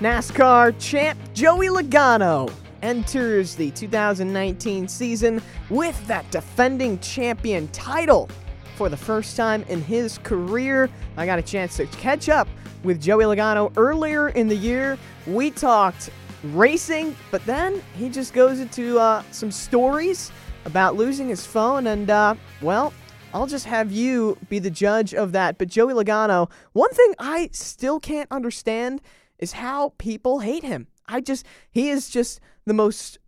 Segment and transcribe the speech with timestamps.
[0.00, 8.30] NASCAR champ Joey Logano enters the 2019 season with that defending champion title
[8.76, 10.88] for the first time in his career.
[11.16, 12.46] I got a chance to catch up
[12.84, 14.96] with Joey Logano earlier in the year.
[15.26, 16.10] We talked
[16.44, 20.30] racing, but then he just goes into uh, some stories
[20.64, 22.94] about losing his phone, and uh, well,
[23.34, 25.58] I'll just have you be the judge of that.
[25.58, 29.00] But Joey Logano, one thing I still can't understand
[29.38, 30.86] is how people hate him.
[31.06, 33.18] I just, he is just the most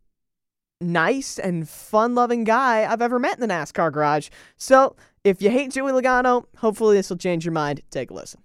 [0.80, 4.28] nice and fun loving guy I've ever met in the NASCAR garage.
[4.56, 7.82] So if you hate Joey Logano, hopefully this will change your mind.
[7.90, 8.42] Take a listen.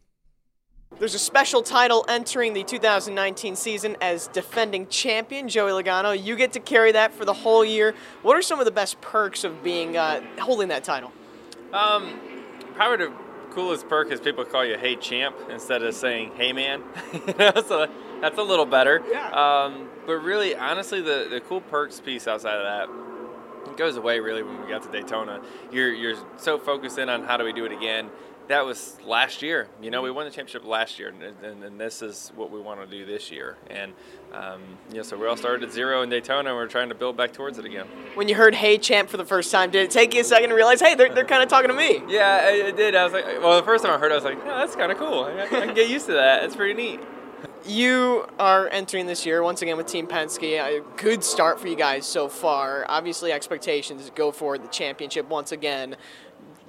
[0.98, 6.22] There's a special title entering the 2019 season as defending champion Joey Logano.
[6.22, 7.94] You get to carry that for the whole year.
[8.22, 11.12] What are some of the best perks of being uh, holding that title?
[11.74, 12.18] Um,
[12.76, 13.25] probably the
[13.56, 17.54] coolest perk is people call you "Hey Champ" instead of saying "Hey Man." you know,
[17.68, 17.88] so
[18.22, 19.02] that's a little better.
[19.10, 19.30] Yeah.
[19.30, 23.16] Um, but really, honestly, the the cool perks piece outside of that
[23.76, 25.42] it goes away really when we got to Daytona.
[25.72, 28.10] You're you're so focused in on how do we do it again.
[28.48, 29.68] That was last year.
[29.82, 32.62] You know, we won the championship last year, and, and, and this is what we
[32.62, 33.58] want to do this year.
[33.70, 33.94] And
[34.34, 36.96] um, you know, so we all started at zero in Daytona, and we're trying to
[36.96, 37.88] build back towards it again.
[38.14, 40.50] When you heard "Hey Champ" for the first time, did it take you a second
[40.50, 42.04] to realize, hey, they're, they're kind of talking to me?
[42.08, 42.96] Yeah, I, I did.
[42.96, 44.76] I was like, well, the first time I heard, it, I was like, oh, that's
[44.76, 45.24] kind of cool.
[45.24, 46.44] I, I can get used to that.
[46.44, 47.00] It's pretty neat.
[47.68, 50.60] You are entering this year once again with Team Penske.
[50.60, 52.86] A good start for you guys so far.
[52.88, 55.96] Obviously, expectations go for the championship once again.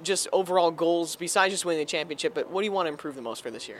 [0.07, 3.15] Just overall goals besides just winning the championship, but what do you want to improve
[3.15, 3.79] the most for this year?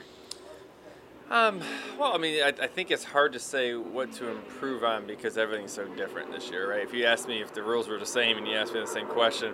[1.29, 1.61] Um,
[1.97, 5.37] well, I mean, I, I, think it's hard to say what to improve on because
[5.37, 6.81] everything's so different this year, right?
[6.81, 8.87] If you asked me if the rules were the same and you asked me the
[8.87, 9.53] same question,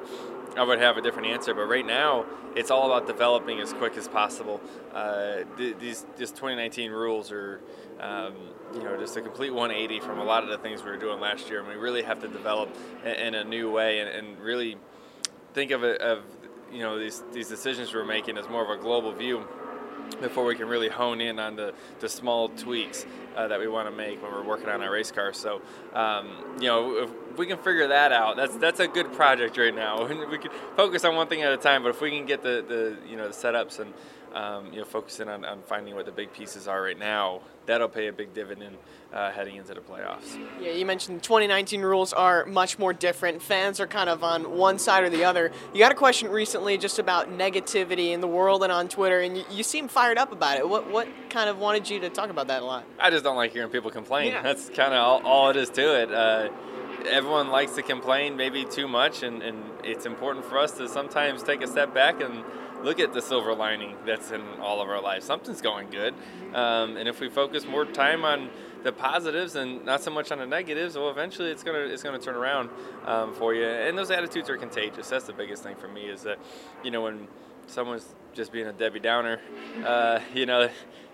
[0.58, 1.54] I would have a different answer.
[1.54, 4.60] But right now, it's all about developing as quick as possible.
[4.94, 7.62] Uh, these, these 2019 rules are,
[8.00, 8.34] um,
[8.74, 11.20] you know, just a complete 180 from a lot of the things we were doing
[11.20, 14.40] last year, and we really have to develop in, in a new way and, and
[14.40, 14.78] really
[15.54, 16.24] think of it of
[16.74, 19.46] you know these these decisions we're making as more of a global view
[20.22, 23.90] before we can really hone in on the, the small tweaks uh, that we want
[23.90, 25.34] to make when we're working on our race car.
[25.34, 25.62] So,
[25.94, 26.30] um,
[26.60, 30.06] you know, if we can figure that out, that's that's a good project right now.
[30.30, 32.64] we can focus on one thing at a time, but if we can get the,
[32.68, 33.94] the you know the setups and
[34.34, 37.90] um, you know focusing on, on finding what the big pieces are right now, that'll
[37.90, 38.78] pay a big dividend
[39.14, 40.38] uh, heading into the playoffs.
[40.60, 43.42] Yeah, you mentioned 2019 rules are much more different.
[43.42, 45.52] Fans are kind of on one side or the other.
[45.74, 49.38] You got a question recently just about negativity in the world and on Twitter, and
[49.38, 50.68] you, you seem fired up about it.
[50.68, 52.86] What what kind of wanted you to talk about that a lot?
[53.00, 54.32] I just don't like hearing people complain.
[54.32, 54.42] Yeah.
[54.42, 56.12] That's kind of all, all, it is to it.
[56.12, 56.50] Uh,
[57.06, 61.44] everyone likes to complain maybe too much, and, and it's important for us to sometimes
[61.44, 62.44] take a step back and
[62.84, 65.26] look at the silver lining that's in all of our lives.
[65.26, 66.14] Something's going good,
[66.54, 68.50] um, and if we focus more time on
[68.84, 72.20] the positives and not so much on the negatives, well, eventually it's gonna it's gonna
[72.20, 72.70] turn around
[73.06, 73.66] um, for you.
[73.66, 75.10] And those attitudes are contagious.
[75.10, 76.38] That's the biggest thing for me is that,
[76.84, 77.28] you know, when
[77.68, 79.40] someone's just being a Debbie Downer,
[79.86, 80.70] uh, you know,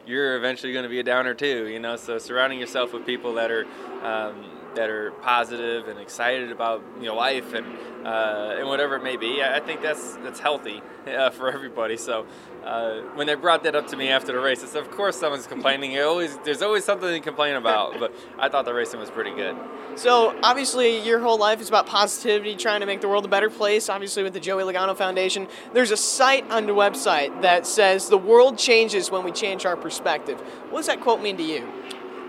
[0.05, 1.67] you're eventually going to be a downer too.
[1.67, 3.65] You know, so surrounding yourself with people that are
[4.03, 4.43] um,
[4.75, 7.65] that are positive and excited about you know life and
[8.05, 9.41] uh, and whatever it may be.
[9.43, 11.97] I think that's that's healthy uh, for everybody.
[11.97, 12.25] So
[12.63, 15.17] uh, when they brought that up to me after the race, I said, "Of course,
[15.17, 15.93] someone's complaining.
[15.93, 19.35] It always there's always something to complain about." But I thought the racing was pretty
[19.35, 19.57] good.
[19.95, 23.49] So obviously, your whole life is about positivity, trying to make the world a better
[23.49, 23.89] place.
[23.89, 28.17] Obviously, with the Joey Logano Foundation, there's a site on the website that says the
[28.17, 30.39] world changes when we change our perspective.
[30.69, 31.67] What does that quote mean to you?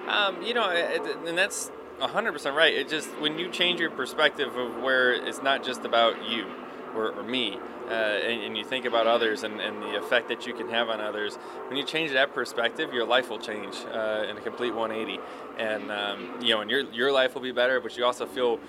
[0.08, 2.74] Um, you know, and that's 100% right.
[2.74, 6.46] It just, when you change your perspective of where it's not just about you
[6.94, 10.46] or, or me, uh, and, and, you think about others and, and, the effect that
[10.46, 11.34] you can have on others,
[11.66, 15.20] when you change that perspective, your life will change uh, in a complete 180.
[15.58, 18.60] And, um, you know, and your, your life will be better, but you also feel,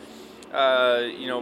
[0.51, 1.41] uh, you know,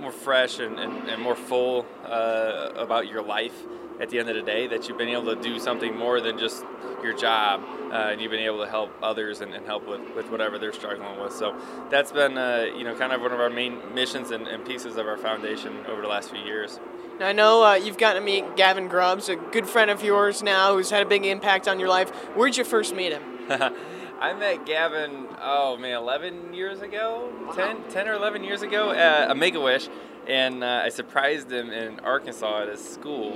[0.00, 3.54] more fresh and, and, and more full uh, about your life
[4.00, 6.38] at the end of the day that you've been able to do something more than
[6.38, 6.64] just
[7.02, 7.62] your job
[7.92, 10.72] uh, and you've been able to help others and, and, help with, with whatever they're
[10.72, 11.54] struggling with so
[11.90, 14.96] that's been uh, you know kind of one of our main missions and, and, pieces
[14.96, 16.80] of our foundation over the last few years
[17.18, 20.42] now, I know uh, you've gotten to meet Gavin Grubbs, a good friend of yours
[20.42, 22.10] now who's had a big impact on your life.
[22.34, 23.22] Where'd you first meet him?
[24.20, 27.32] I met Gavin, oh man, 11 years ago?
[27.46, 27.52] Wow.
[27.52, 29.88] 10, 10 or 11 years ago at a Make a Wish.
[30.26, 33.34] And uh, I surprised him in Arkansas at his school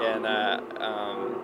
[0.00, 1.42] and uh, um,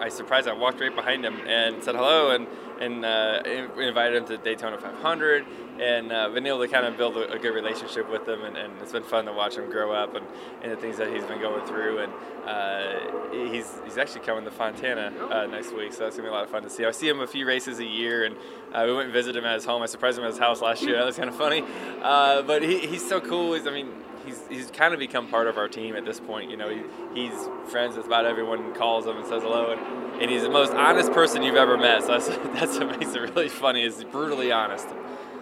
[0.00, 0.48] I surprised.
[0.48, 2.46] I walked right behind him and said hello, and
[2.80, 3.42] and uh,
[3.78, 5.44] invited him to Daytona 500,
[5.80, 8.56] and uh, been able to kind of build a, a good relationship with him, and,
[8.56, 10.24] and, it's been fun to watch him grow up and,
[10.62, 11.98] and the things that he's been going through.
[11.98, 12.12] And
[12.46, 16.34] uh, he's he's actually coming to Fontana uh, next week, so that's gonna be a
[16.34, 16.84] lot of fun to see.
[16.84, 18.36] I see him a few races a year, and
[18.72, 19.82] uh, we went and visited him at his home.
[19.82, 20.96] I surprised him at his house last year.
[20.96, 21.64] That was kind of funny,
[22.02, 23.54] uh, but he, he's so cool.
[23.54, 23.90] He's, I mean
[24.28, 26.50] he's he's kind of become part of our team at this point.
[26.50, 26.82] You know, he,
[27.14, 30.72] he's friends with about everyone, calls him and says hello, and, and he's the most
[30.72, 32.02] honest person you've ever met.
[32.02, 32.28] So that's
[32.60, 33.82] that's what makes it really funny.
[33.82, 34.88] Is brutally honest.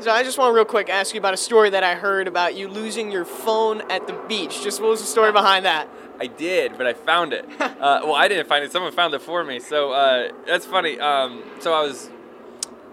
[0.00, 2.28] So I just want to real quick ask you about a story that I heard
[2.28, 4.62] about you losing your phone at the beach.
[4.62, 5.88] Just what was the story behind that?
[6.20, 7.46] I did, but I found it.
[7.60, 8.72] uh, well, I didn't find it.
[8.72, 9.58] Someone found it for me.
[9.58, 11.00] So uh, that's funny.
[11.00, 12.10] Um, so I was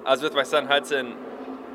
[0.05, 1.17] I was with my son Hudson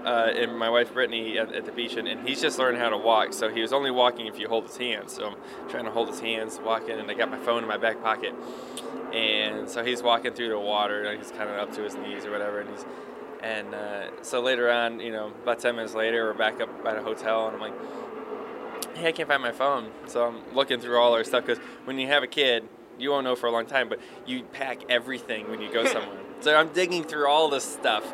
[0.09, 2.89] uh, and my wife Brittany at, at the beach, and, and, he's just learning how
[2.89, 3.35] to walk.
[3.35, 5.13] So he was only walking if you hold his hands.
[5.13, 7.77] So I'm trying to hold his hands, walking, and I got my phone in my
[7.77, 8.35] back pocket.
[9.13, 12.25] And so he's walking through the water, and he's kind of up to his knees
[12.25, 12.87] or whatever, and he's
[13.43, 16.97] and uh, so later on, you know, about 10 minutes later, we're back up at
[16.97, 19.91] a hotel, and I'm like, hey, I can't find my phone.
[20.07, 22.65] So I'm looking through all our stuff because when you have a kid,
[22.99, 26.19] you won't know for a long time, but you pack everything when you go somewhere.
[26.41, 28.05] so I'm digging through all this stuff,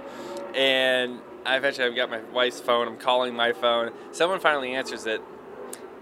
[0.54, 2.88] and I eventually I've got my wife's phone.
[2.88, 3.92] I'm calling my phone.
[4.12, 5.20] Someone finally answers it,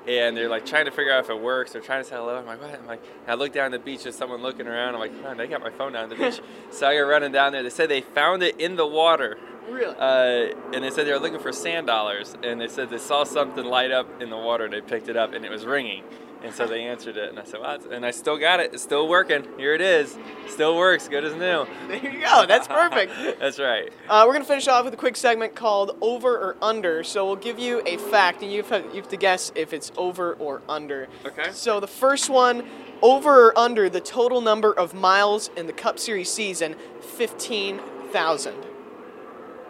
[0.07, 1.73] and they're like trying to figure out if it works.
[1.73, 2.39] They're trying to say hello.
[2.39, 2.75] I'm like, what?
[2.75, 4.05] I'm like, I look down the beach.
[4.05, 4.95] There's someone looking around.
[4.95, 6.41] I'm like, man, they got my phone down the beach.
[6.71, 7.63] so I go running down there.
[7.63, 9.39] They said they found it in the water.
[9.69, 9.95] Really?
[9.97, 13.25] Uh, and they said they were looking for sand dollars, and they said they saw
[13.25, 14.65] something light up in the water.
[14.65, 16.05] and They picked it up, and it was ringing.
[16.45, 18.75] And so they answered it, and I said, "What?" And I still got it.
[18.75, 19.47] It's still working.
[19.59, 20.19] Here it is.
[20.49, 21.07] Still works.
[21.09, 21.67] Good as new.
[21.89, 22.47] There you go.
[22.47, 23.13] That's perfect.
[23.39, 23.93] That's right.
[24.09, 27.37] Uh, we're gonna finish off with a quick segment called "Over or Under." So we'll
[27.37, 30.63] give you a fact, and you have, you have to guess if it's over or
[30.69, 31.09] under.
[31.25, 31.51] Okay.
[31.53, 32.65] So the first one,
[33.03, 37.81] over or under the total number of miles in the Cup Series season, fifteen
[38.11, 38.57] thousand.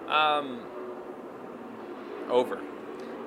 [0.08, 0.60] Um.
[2.30, 2.60] Over.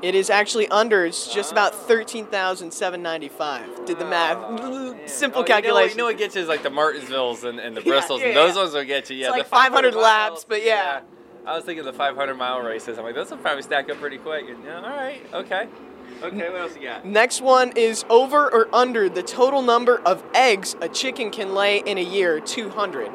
[0.01, 1.05] It is actually under.
[1.05, 3.85] It's just about thirteen thousand seven ninety five.
[3.85, 4.37] Did the math.
[4.39, 5.63] Oh, Simple oh, calculation.
[5.63, 7.81] You know, what, you know what gets you is like the Martinsvilles and, and the
[7.85, 8.61] Yeah, Bristols, yeah, and those yeah.
[8.61, 9.17] ones will get you.
[9.17, 11.01] Yeah, It's the like 500 miles, laps, but yeah.
[11.45, 12.97] I was thinking the 500 mile races.
[12.97, 14.49] I'm like, those will probably stack up pretty quick.
[14.49, 15.67] And, yeah, all right, okay.
[16.23, 17.05] Okay, what else you got?
[17.05, 21.79] Next one is over or under the total number of eggs a chicken can lay
[21.79, 23.11] in a year, 200.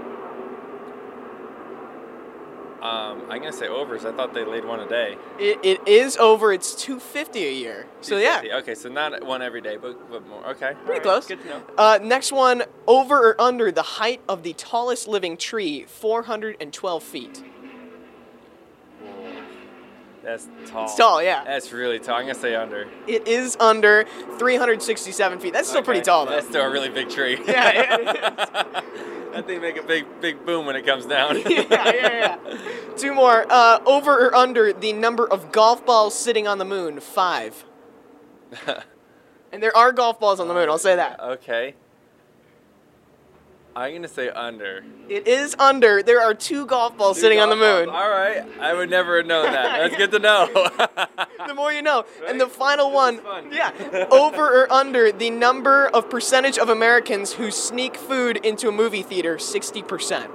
[2.83, 4.05] Um, I'm gonna say overs.
[4.05, 5.17] I thought they laid one a day.
[5.39, 6.53] It, it is over.
[6.53, 7.87] It's 250 a year.
[8.01, 10.45] So yeah, Okay, so not one every day, but, but more.
[10.51, 10.73] Okay.
[10.75, 11.27] pretty right, close.
[11.27, 11.63] Good to know.
[11.77, 17.45] Uh, next one, over or under the height of the tallest living tree, 412 feet.
[20.23, 20.85] That's tall.
[20.85, 21.45] It's tall, yeah.
[21.45, 22.17] That's really tall.
[22.17, 22.89] I'm gonna say under.
[23.07, 24.05] It is under
[24.39, 25.53] 367 feet.
[25.53, 26.33] That's still pretty tall though.
[26.33, 27.39] That's still a really big tree.
[27.51, 28.05] Yeah, it
[29.33, 31.39] that thing make a big big boom when it comes down.
[31.49, 31.93] yeah, yeah,
[32.45, 32.57] yeah.
[32.97, 33.47] Two more.
[33.51, 37.65] Uh, over or under the number of golf balls sitting on the moon, five.
[39.53, 40.69] And there are golf balls on the moon.
[40.69, 41.21] I'll say that.
[41.21, 41.75] okay.
[43.77, 44.85] I'm gonna say under.
[45.09, 46.03] It is under.
[46.03, 47.89] There are two golf balls sitting on the moon.
[47.89, 49.79] All right, I would never have known that.
[49.79, 50.49] That's good to know.
[51.47, 52.05] The more you know.
[52.27, 53.21] And the final one,
[53.53, 53.71] yeah,
[54.11, 59.03] over or under the number of percentage of Americans who sneak food into a movie
[59.03, 60.29] theater, 60%.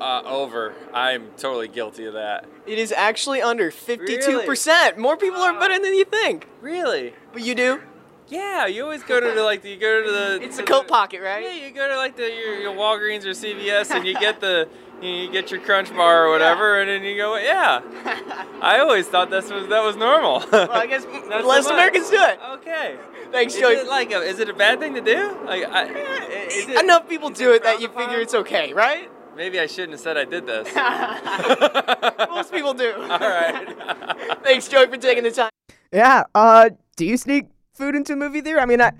[0.00, 0.74] uh, over.
[0.94, 2.46] I'm totally guilty of that.
[2.66, 4.96] It is actually under 52%.
[4.96, 6.46] More people are better than you think.
[6.60, 7.14] Really?
[7.32, 7.80] But you do?
[8.28, 10.38] Yeah, you always go to the like you go to the.
[10.44, 11.42] It's to a coat the- pocket, right?
[11.42, 14.68] Yeah, you go to like the your, your Walgreens or CVS and you get the
[15.00, 17.36] you, you get your Crunch bar or whatever, and then you go.
[17.36, 17.80] Yeah,
[18.60, 20.44] I always thought this was that was normal.
[20.52, 21.72] Well, I guess Not so less much.
[21.72, 22.38] Americans do it.
[22.54, 22.96] Okay.
[23.32, 23.74] Thanks, Is Joey.
[23.74, 25.36] it like a, is it a bad thing to do?
[25.44, 25.84] Like I,
[26.48, 28.04] is it- Enough people is do it that frowned you upon?
[28.06, 29.10] figure it's okay, right?
[29.36, 30.66] Maybe I shouldn't have said I did this.
[32.28, 32.92] Most people do.
[32.94, 34.42] All right.
[34.42, 35.50] Thanks, Joey, for taking the time.
[35.92, 36.24] Yeah.
[36.34, 37.46] Uh, do you sneak
[37.78, 38.60] food into a movie theater?
[38.60, 38.92] I mean, I,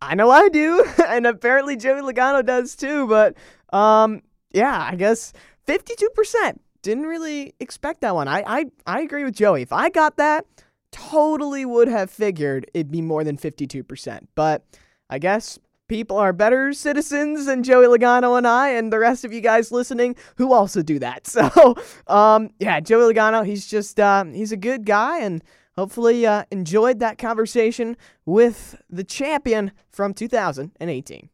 [0.00, 3.06] I know I do, and apparently Joey Logano does too.
[3.06, 3.36] But
[3.76, 5.32] um, yeah, I guess
[5.66, 6.60] fifty-two percent.
[6.82, 8.26] Didn't really expect that one.
[8.26, 9.62] I, I, I agree with Joey.
[9.62, 10.46] If I got that,
[10.90, 14.28] totally would have figured it'd be more than fifty-two percent.
[14.34, 14.64] But
[15.10, 19.32] I guess people are better citizens than Joey Logano and I, and the rest of
[19.32, 21.26] you guys listening who also do that.
[21.32, 21.76] So,
[22.06, 25.42] um, yeah, Joey Logano, he's just uh, he's a good guy, and
[25.76, 31.28] hopefully uh, enjoyed that conversation with the champion from 2018.